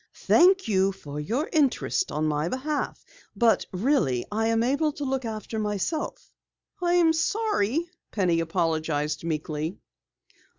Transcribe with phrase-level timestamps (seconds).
[0.25, 3.05] Thank you for your interest in my behalf,
[3.35, 6.31] but really, I am able to look after myself."
[6.81, 9.77] "I'm sorry," Penny apologized meekly.